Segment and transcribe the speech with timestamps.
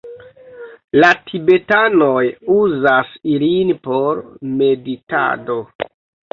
[1.03, 2.25] La tibetanoj
[2.57, 4.25] uzas ilin por
[4.59, 5.63] meditado.